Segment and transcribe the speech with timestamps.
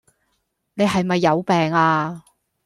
[0.73, 2.23] 你係咪有病呀